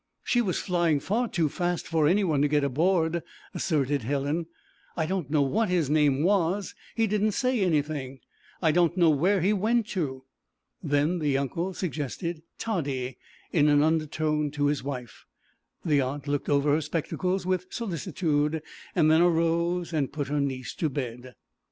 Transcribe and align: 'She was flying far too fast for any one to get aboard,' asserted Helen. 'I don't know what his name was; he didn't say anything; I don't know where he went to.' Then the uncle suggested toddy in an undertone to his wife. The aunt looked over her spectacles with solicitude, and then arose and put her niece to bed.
'She 0.23 0.41
was 0.41 0.57
flying 0.57 0.99
far 0.99 1.27
too 1.27 1.47
fast 1.47 1.87
for 1.87 2.07
any 2.07 2.23
one 2.23 2.41
to 2.41 2.47
get 2.47 2.63
aboard,' 2.63 3.21
asserted 3.53 4.01
Helen. 4.01 4.47
'I 4.97 5.05
don't 5.05 5.29
know 5.29 5.43
what 5.43 5.69
his 5.69 5.91
name 5.91 6.23
was; 6.23 6.73
he 6.95 7.05
didn't 7.05 7.33
say 7.33 7.59
anything; 7.61 8.19
I 8.63 8.71
don't 8.71 8.97
know 8.97 9.11
where 9.11 9.41
he 9.41 9.53
went 9.53 9.85
to.' 9.89 10.23
Then 10.81 11.19
the 11.19 11.37
uncle 11.37 11.75
suggested 11.75 12.41
toddy 12.57 13.19
in 13.51 13.69
an 13.69 13.83
undertone 13.83 14.49
to 14.53 14.65
his 14.65 14.83
wife. 14.83 15.25
The 15.85 16.01
aunt 16.01 16.27
looked 16.27 16.49
over 16.49 16.71
her 16.71 16.81
spectacles 16.81 17.45
with 17.45 17.67
solicitude, 17.69 18.63
and 18.95 19.11
then 19.11 19.21
arose 19.21 19.93
and 19.93 20.11
put 20.11 20.29
her 20.29 20.41
niece 20.41 20.73
to 20.77 20.89
bed. 20.89 21.35